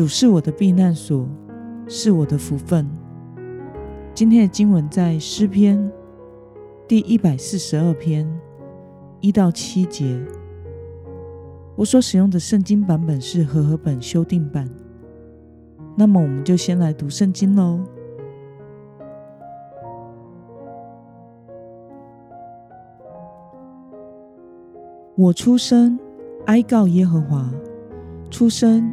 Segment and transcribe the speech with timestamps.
[0.00, 1.28] 主是我的避难所，
[1.86, 2.88] 是我的福分。
[4.14, 5.92] 今天的经文在诗篇
[6.88, 8.26] 第一百四十二篇
[9.20, 10.18] 一到七节。
[11.76, 14.66] 我所使用的圣经版本是和合本修订版。
[15.94, 17.78] 那么，我们就先来读圣经喽。
[25.14, 26.00] 我出生
[26.46, 27.52] 哀告耶和华。
[28.30, 28.90] 出生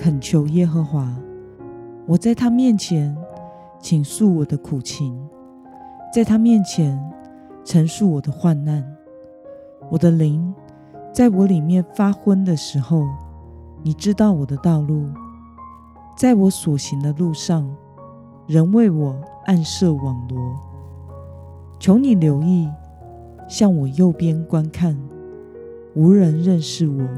[0.00, 1.12] 恳求耶和华，
[2.06, 3.16] 我在他面前
[3.80, 5.28] 倾诉我的苦情，
[6.14, 6.96] 在他面前
[7.64, 8.96] 陈述我的患难。
[9.90, 10.54] 我的灵
[11.12, 13.08] 在我里面发昏的时候，
[13.82, 15.08] 你知道我的道路，
[16.16, 17.68] 在我所行的路上，
[18.46, 20.38] 人为我暗设网罗。
[21.80, 22.68] 求你留意，
[23.48, 24.96] 向我右边观看，
[25.96, 27.08] 无人认识我。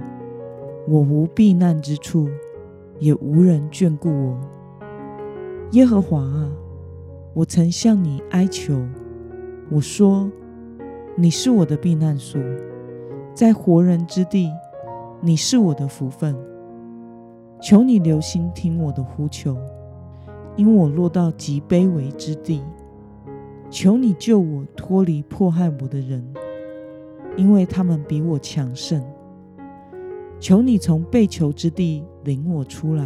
[0.89, 2.27] 我无避难之处，
[3.01, 4.39] 也无人眷顾我。
[5.73, 6.49] 耶和华啊，
[7.35, 8.81] 我曾向你哀求，
[9.71, 10.31] 我说：
[11.17, 12.41] 你是我的避难所，
[13.35, 14.49] 在活人之地，
[15.21, 16.37] 你是我的福分。
[17.63, 19.57] 求你留心听我的呼求，
[20.57, 22.63] 因我落到极卑微之地。
[23.71, 26.27] 求你救我脱离迫害我的人，
[27.37, 29.01] 因为他们比我强盛。
[30.41, 33.05] 求你从被囚之地领我出来，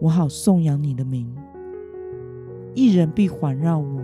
[0.00, 1.30] 我好颂扬你的名。
[2.74, 4.00] 一人必环绕我，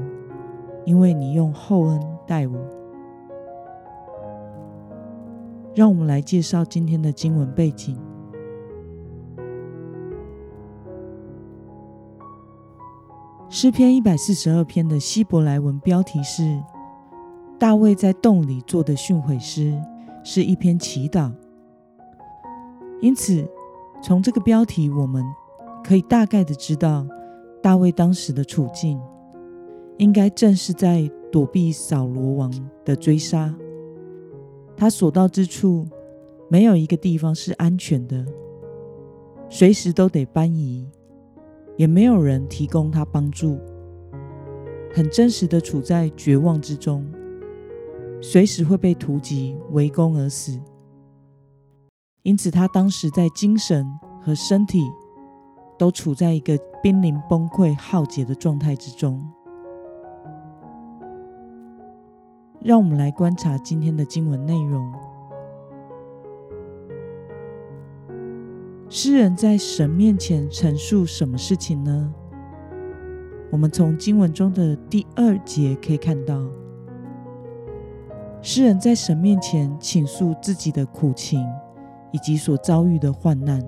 [0.84, 2.59] 因为你用厚恩待我。
[5.75, 7.99] 让我们来介绍今天的经文背景。
[13.49, 16.62] 诗篇一百四十二篇的希伯来文标题是
[17.59, 19.81] “大卫在洞里做的训诲诗”，
[20.22, 21.33] 是一篇祈祷。
[23.01, 23.47] 因此，
[24.03, 25.25] 从这个标题，我们
[25.84, 27.07] 可以大概的知道，
[27.62, 29.01] 大卫当时的处境，
[29.99, 32.51] 应该正是在躲避扫罗王
[32.84, 33.55] 的追杀。
[34.77, 35.87] 他所到之处，
[36.49, 38.25] 没有一个地方是安全的，
[39.49, 40.89] 随时都得搬移，
[41.77, 43.59] 也没有人提供他帮助，
[44.93, 47.07] 很真实的处在绝望之中，
[48.21, 50.59] 随时会被突击围攻而死。
[52.26, 53.87] 因此，他当时在精神
[54.20, 54.82] 和身体
[55.78, 59.25] 都处在一个濒临崩溃、耗竭的状态之中。
[62.60, 64.92] 让我们来观察今天的经文内容。
[68.88, 72.12] 诗人在神面前陈述什么事情呢？
[73.53, 76.42] 我们从经文中的第二节可以看到，
[78.42, 81.47] 诗人在神面前倾诉自己的苦情。
[82.16, 83.62] 以及所遭遇的患难。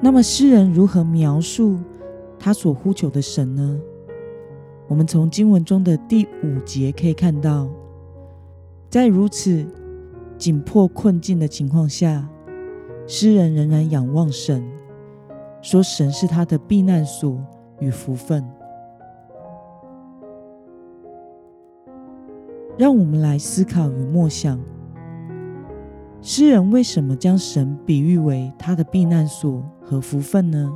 [0.00, 1.78] 那么，诗人如何描述
[2.36, 3.80] 他所呼求的神呢？
[4.88, 7.68] 我们从经文中的第五节可以看到，
[8.90, 9.64] 在如此
[10.36, 12.28] 紧迫困境的情况下，
[13.06, 14.68] 诗人仍然仰望神，
[15.62, 17.38] 说神是他的避难所
[17.78, 18.44] 与福分。
[22.78, 24.56] 让我们来思考与默想：
[26.22, 30.70] 诗人为什么将神比喻为他的避难所和福分呢？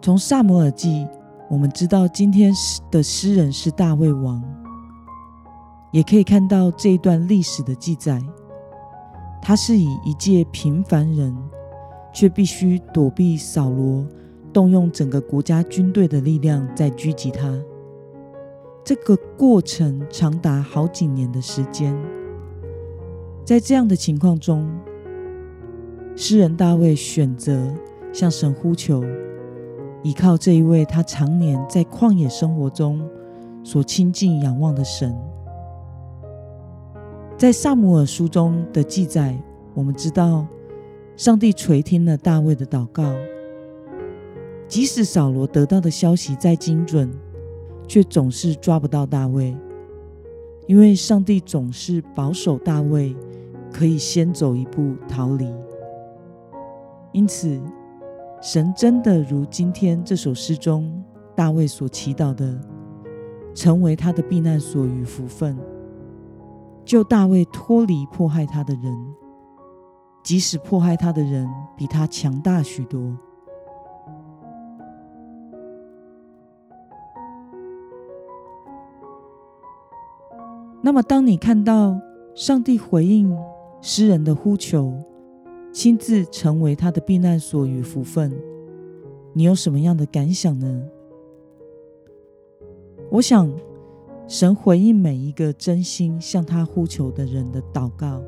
[0.00, 1.06] 从撒母耳记，
[1.50, 2.50] 我们知道今天
[2.90, 4.42] 的诗人是大卫王，
[5.92, 8.18] 也可以看到这一段历史的记载。
[9.42, 11.36] 他是以一介平凡人，
[12.14, 14.06] 却必须躲避扫罗。
[14.56, 17.62] 动用整个国家军队的力量在狙击他，
[18.82, 21.94] 这个过程长达好几年的时间。
[23.44, 24.66] 在这样的情况中，
[26.14, 27.70] 诗人大卫选择
[28.14, 29.04] 向神呼求，
[30.02, 33.06] 依靠这一位他常年在旷野生活中
[33.62, 35.14] 所亲近仰望的神。
[37.36, 39.38] 在撒母耳书中的记载，
[39.74, 40.46] 我们知道
[41.14, 43.04] 上帝垂听了大卫的祷告。
[44.68, 47.10] 即使扫罗得到的消息再精准，
[47.86, 49.56] 却总是抓不到大卫。
[50.66, 53.14] 因为上帝总是保守大卫，
[53.72, 55.48] 可以先走一步逃离。
[57.12, 57.60] 因此，
[58.42, 61.02] 神真的如今天这首诗中
[61.36, 62.58] 大卫所祈祷的，
[63.54, 65.56] 成为他的避难所与福分，
[66.84, 69.14] 救大卫脱离迫害他的人，
[70.24, 73.16] 即使迫害他的人比他强大许多。
[80.96, 82.00] 那么，当你看到
[82.34, 83.30] 上帝回应
[83.82, 84.94] 诗人的呼求，
[85.70, 88.32] 亲自成为他的避难所与福分，
[89.34, 90.82] 你有什么样的感想呢？
[93.10, 93.52] 我想，
[94.26, 98.22] 神回应每一个真心向他呼求的人的祷告，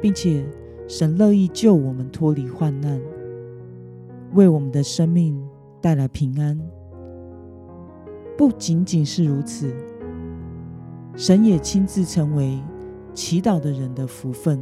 [0.00, 0.46] 并且
[0.86, 3.02] 神乐意救我们脱离患难，
[4.34, 5.44] 为我们的生命
[5.80, 6.56] 带来平安。
[8.38, 9.74] 不仅仅是如此。
[11.14, 12.58] 神也亲自成为
[13.14, 14.58] 祈祷的人的福分，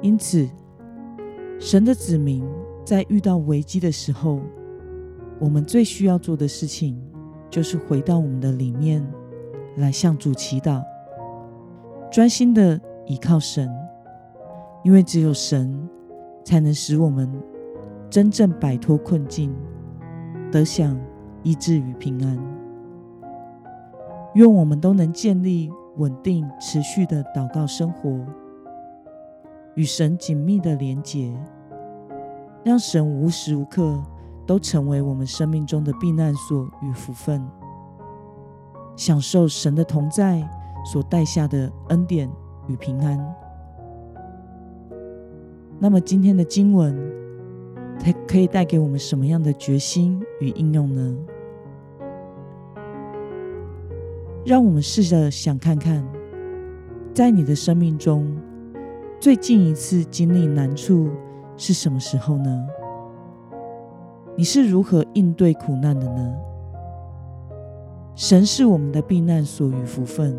[0.00, 0.48] 因此，
[1.58, 2.46] 神的子民
[2.84, 4.40] 在遇到危机的时候，
[5.40, 6.96] 我们最需要做的事情，
[7.50, 9.04] 就是回到我们的里面
[9.76, 10.82] 来向主祈祷，
[12.10, 13.68] 专心的倚靠神，
[14.84, 15.88] 因为只有神
[16.44, 17.28] 才能使我们
[18.08, 19.52] 真正摆脱困境，
[20.52, 20.96] 得享
[21.42, 22.59] 医治与平安。
[24.34, 28.16] 愿我们都能建立稳定、持续的祷告生活，
[29.74, 31.34] 与神紧密的连结，
[32.62, 34.00] 让神无时无刻
[34.46, 37.44] 都成为我们生命中的避难所与福分，
[38.96, 40.48] 享受神的同在
[40.84, 42.30] 所带下的恩典
[42.68, 43.18] 与平安。
[45.80, 46.96] 那么，今天的经文，
[47.98, 51.16] 它可以带给我们什么样的决心与应用呢？
[54.44, 56.02] 让我们试着想看看，
[57.12, 58.26] 在你的生命中，
[59.20, 61.10] 最近一次经历难处
[61.58, 62.66] 是什么时候呢？
[64.36, 66.34] 你是如何应对苦难的呢？
[68.14, 70.34] 神是我们的避难所与福分，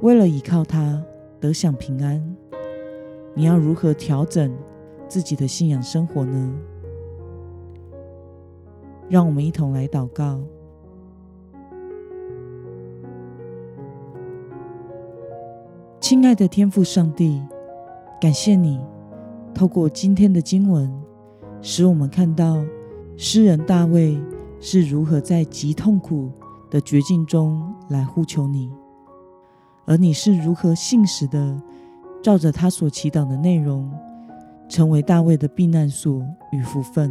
[0.00, 1.02] 为了依靠他
[1.40, 2.22] 得享平安，
[3.34, 4.54] 你要如何调整
[5.08, 6.52] 自己的信仰生活呢？
[9.08, 10.40] 让我们一同来祷告。
[16.12, 17.42] 亲爱的天父上帝，
[18.20, 18.78] 感谢你
[19.54, 20.92] 透过今天的经文，
[21.62, 22.62] 使我们看到
[23.16, 24.20] 诗人大卫
[24.60, 26.30] 是如何在极痛苦
[26.70, 28.70] 的绝境中来呼求你，
[29.86, 31.58] 而你是如何信实的
[32.22, 33.90] 照着他所祈祷的内容，
[34.68, 36.22] 成为大卫的避难所
[36.52, 37.10] 与福分，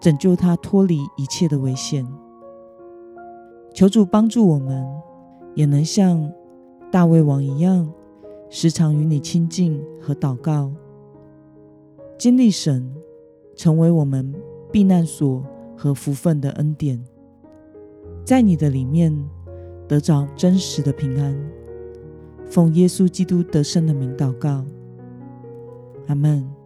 [0.00, 2.06] 拯救他脱离一切的危险。
[3.74, 4.86] 求主帮助我们，
[5.56, 6.30] 也能像
[6.90, 7.92] 大卫王一样，
[8.48, 10.72] 时常与你亲近和祷告，
[12.18, 12.90] 经历神
[13.54, 14.34] 成为我们
[14.72, 15.44] 避难所
[15.76, 16.98] 和福分的恩典，
[18.24, 19.14] 在你的里面
[19.86, 21.38] 得着真实的平安。
[22.46, 24.64] 奉耶稣基督得胜的名祷告，
[26.06, 26.57] 阿门。